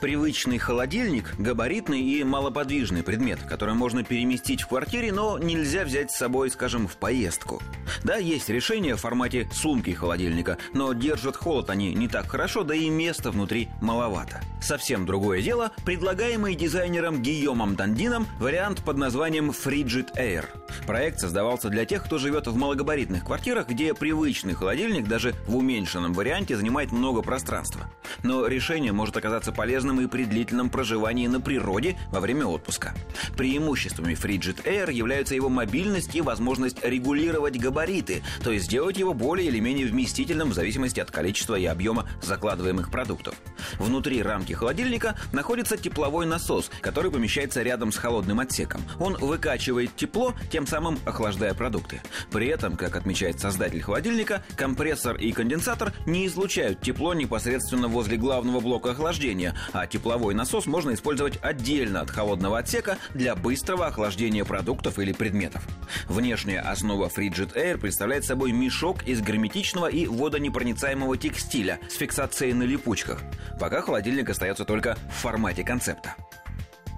Привычный 0.00 0.58
холодильник– 0.58 1.34
габаритный 1.38 2.00
и 2.00 2.24
малоподвижный 2.24 3.02
предмет, 3.02 3.40
который 3.48 3.74
можно 3.74 4.02
переместить 4.04 4.62
в 4.62 4.68
квартире, 4.68 5.12
но 5.12 5.38
нельзя 5.38 5.84
взять 5.84 6.10
с 6.10 6.16
собой, 6.16 6.50
скажем, 6.50 6.88
в 6.88 6.96
поездку. 6.96 7.62
Да, 8.02 8.16
есть 8.16 8.48
решения 8.48 8.96
в 8.96 9.00
формате 9.00 9.48
сумки 9.52 9.90
холодильника, 9.90 10.58
но 10.72 10.92
держат 10.92 11.36
холод 11.36 11.70
они 11.70 11.94
не 11.94 12.08
так 12.08 12.26
хорошо, 12.26 12.64
да 12.64 12.74
и 12.74 12.88
места 12.88 13.30
внутри 13.30 13.68
маловато. 13.80 14.40
Совсем 14.60 15.06
другое 15.06 15.42
дело– 15.42 15.72
предлагаемый 15.84 16.54
дизайнером 16.54 17.22
Гийомом 17.22 17.76
Дандином 17.76 18.26
вариант 18.38 18.82
под 18.82 18.96
названием 18.96 19.50
Frigid 19.50 20.16
Air. 20.16 20.46
Проект 20.86 21.20
создавался 21.20 21.68
для 21.68 21.84
тех, 21.84 22.04
кто 22.04 22.18
живет 22.18 22.46
в 22.46 22.56
малогабаритных 22.56 23.24
квартирах, 23.24 23.68
где 23.68 23.94
привычный 23.94 24.54
холодильник 24.54 25.06
даже 25.06 25.34
в 25.46 25.56
уменьшенном 25.56 26.14
варианте 26.14 26.56
занимает 26.56 26.92
много 26.92 27.22
пространства. 27.22 27.90
Но 28.22 28.46
решение 28.46 28.92
может 28.92 29.16
оказаться 29.16 29.52
полезным 29.52 29.73
и 29.74 30.06
при 30.06 30.24
длительном 30.24 30.70
проживании 30.70 31.26
на 31.26 31.40
природе 31.40 31.96
во 32.12 32.20
время 32.20 32.46
отпуска. 32.46 32.94
Преимуществами 33.36 34.14
Frigid 34.14 34.64
Air 34.64 34.92
являются 34.92 35.34
его 35.34 35.48
мобильность 35.48 36.14
и 36.14 36.20
возможность 36.20 36.84
регулировать 36.84 37.58
габариты, 37.58 38.22
то 38.44 38.52
есть 38.52 38.66
сделать 38.66 38.96
его 38.98 39.14
более 39.14 39.48
или 39.48 39.58
менее 39.58 39.86
вместительным 39.86 40.50
в 40.50 40.54
зависимости 40.54 41.00
от 41.00 41.10
количества 41.10 41.56
и 41.56 41.64
объема 41.64 42.08
закладываемых 42.22 42.90
продуктов. 42.90 43.34
Внутри 43.78 44.22
рамки 44.22 44.52
холодильника 44.52 45.16
находится 45.32 45.76
тепловой 45.76 46.24
насос, 46.26 46.70
который 46.80 47.10
помещается 47.10 47.62
рядом 47.62 47.90
с 47.90 47.96
холодным 47.96 48.38
отсеком. 48.38 48.82
Он 49.00 49.16
выкачивает 49.16 49.96
тепло, 49.96 50.34
тем 50.52 50.68
самым 50.68 50.98
охлаждая 51.04 51.54
продукты. 51.54 52.00
При 52.30 52.46
этом, 52.46 52.76
как 52.76 52.94
отмечает 52.94 53.40
создатель 53.40 53.82
холодильника, 53.82 54.44
компрессор 54.56 55.16
и 55.16 55.32
конденсатор 55.32 55.92
не 56.06 56.26
излучают 56.26 56.80
тепло 56.80 57.12
непосредственно 57.12 57.88
возле 57.88 58.16
главного 58.16 58.60
блока 58.60 58.92
охлаждения, 58.92 59.54
а 59.72 59.86
тепловой 59.86 60.34
насос 60.34 60.66
можно 60.66 60.94
использовать 60.94 61.38
отдельно 61.42 62.00
от 62.00 62.10
холодного 62.10 62.58
отсека 62.58 62.98
для 63.14 63.34
быстрого 63.34 63.86
охлаждения 63.86 64.44
продуктов 64.44 64.98
или 64.98 65.12
предметов. 65.12 65.62
Внешняя 66.08 66.60
основа 66.60 67.08
Frigid 67.08 67.54
Air 67.54 67.78
представляет 67.78 68.24
собой 68.24 68.52
мешок 68.52 69.04
из 69.04 69.20
герметичного 69.20 69.86
и 69.86 70.06
водонепроницаемого 70.06 71.16
текстиля 71.16 71.78
с 71.88 71.94
фиксацией 71.94 72.52
на 72.52 72.64
липучках. 72.64 73.20
Пока 73.60 73.80
холодильник 73.82 74.30
остается 74.30 74.64
только 74.64 74.96
в 75.10 75.22
формате 75.22 75.64
концепта. 75.64 76.16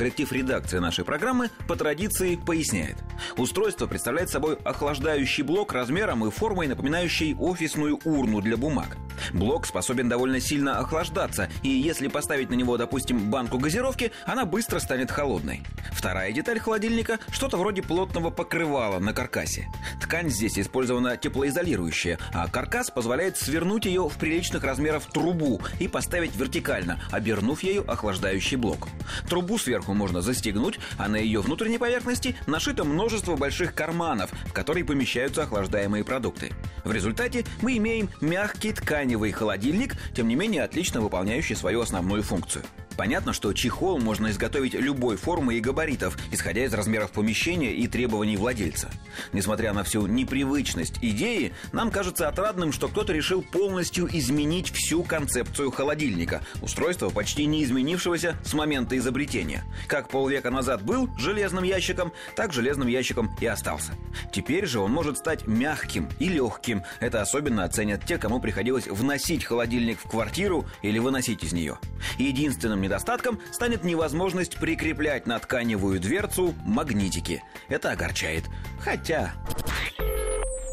Коллектив 0.00 0.32
редакции 0.32 0.78
нашей 0.78 1.04
программы 1.04 1.50
по 1.68 1.76
традиции 1.76 2.36
поясняет. 2.36 2.96
Устройство 3.36 3.86
представляет 3.86 4.30
собой 4.30 4.56
охлаждающий 4.64 5.42
блок 5.42 5.74
размером 5.74 6.24
и 6.26 6.30
формой, 6.30 6.68
напоминающий 6.68 7.34
офисную 7.34 8.00
урну 8.04 8.40
для 8.40 8.56
бумаг. 8.56 8.96
Блок 9.32 9.66
способен 9.66 10.08
довольно 10.08 10.40
сильно 10.40 10.78
охлаждаться, 10.78 11.48
и 11.62 11.68
если 11.68 12.08
поставить 12.08 12.50
на 12.50 12.54
него, 12.54 12.76
допустим, 12.76 13.30
банку 13.30 13.58
газировки, 13.58 14.12
она 14.26 14.44
быстро 14.44 14.78
станет 14.78 15.10
холодной. 15.10 15.62
Вторая 15.92 16.32
деталь 16.32 16.58
холодильника– 16.58 17.18
что-то 17.30 17.56
вроде 17.56 17.82
плотного 17.82 18.30
покрывала 18.30 18.98
на 18.98 19.12
каркасе. 19.12 19.68
Ткань 20.00 20.30
здесь 20.30 20.58
использована 20.58 21.16
теплоизолирующая, 21.16 22.18
а 22.32 22.48
каркас 22.48 22.90
позволяет 22.90 23.36
свернуть 23.36 23.86
ее 23.86 24.08
в 24.08 24.16
приличных 24.16 24.64
размеров 24.64 25.06
трубу 25.06 25.60
и 25.78 25.88
поставить 25.88 26.36
вертикально, 26.36 27.00
обернув 27.10 27.62
ею 27.62 27.90
охлаждающий 27.90 28.56
блок. 28.56 28.88
Трубу 29.28 29.58
сверху 29.58 29.94
можно 29.94 30.20
застегнуть, 30.20 30.78
а 30.98 31.08
на 31.08 31.16
ее 31.16 31.40
внутренней 31.40 31.78
поверхности 31.78 32.36
нашито 32.46 32.84
множество 32.84 33.36
больших 33.36 33.74
карманов, 33.74 34.30
в 34.46 34.52
которые 34.52 34.84
помещаются 34.84 35.42
охлаждаемые 35.42 36.04
продукты. 36.04 36.52
В 36.84 36.92
результате 36.92 37.44
мы 37.62 37.76
имеем 37.76 38.08
мягкий 38.20 38.72
тканевый 39.10 39.32
холодильник, 39.32 39.96
тем 40.14 40.28
не 40.28 40.36
менее 40.36 40.62
отлично 40.62 41.00
выполняющий 41.00 41.56
свою 41.56 41.80
основную 41.80 42.22
функцию. 42.22 42.64
Понятно, 42.96 43.32
что 43.32 43.52
чехол 43.52 43.98
можно 43.98 44.30
изготовить 44.30 44.74
любой 44.74 45.16
формы 45.16 45.54
и 45.54 45.60
габаритов, 45.60 46.18
исходя 46.32 46.64
из 46.64 46.74
размеров 46.74 47.12
помещения 47.12 47.72
и 47.72 47.86
требований 47.86 48.36
владельца. 48.36 48.90
Несмотря 49.32 49.72
на 49.72 49.84
всю 49.84 50.06
непривычность 50.06 50.98
идеи, 51.00 51.52
нам 51.72 51.90
кажется 51.90 52.28
отрадным, 52.28 52.72
что 52.72 52.88
кто-то 52.88 53.12
решил 53.12 53.42
полностью 53.42 54.08
изменить 54.12 54.70
всю 54.70 55.02
концепцию 55.02 55.70
холодильника, 55.70 56.42
устройства 56.62 57.10
почти 57.10 57.46
не 57.46 57.64
изменившегося 57.64 58.36
с 58.44 58.54
момента 58.54 58.96
изобретения. 58.98 59.64
Как 59.86 60.08
полвека 60.08 60.50
назад 60.50 60.82
был 60.82 61.08
железным 61.18 61.64
ящиком, 61.64 62.12
так 62.36 62.52
железным 62.52 62.88
ящиком 62.88 63.34
и 63.40 63.46
остался. 63.46 63.92
Теперь 64.32 64.66
же 64.66 64.80
он 64.80 64.92
может 64.92 65.18
стать 65.18 65.46
мягким 65.46 66.08
и 66.18 66.28
легким. 66.28 66.82
Это 67.00 67.22
особенно 67.22 67.64
оценят 67.64 68.04
те, 68.04 68.18
кому 68.18 68.40
приходилось 68.40 68.86
вносить 68.86 69.44
холодильник 69.44 69.98
в 69.98 70.08
квартиру 70.08 70.66
или 70.82 70.98
выносить 70.98 71.42
из 71.44 71.52
нее. 71.52 71.78
Единственным 72.18 72.80
недостатком 72.90 73.38
станет 73.52 73.84
невозможность 73.84 74.58
прикреплять 74.58 75.28
на 75.28 75.38
тканевую 75.38 76.00
дверцу 76.00 76.54
магнитики. 76.64 77.40
Это 77.68 77.92
огорчает. 77.92 78.44
Хотя... 78.80 79.32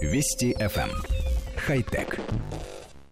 Вести 0.01 0.53
FM. 0.53 0.89
Эм. 0.89 1.03
Хай-тек. 1.57 2.19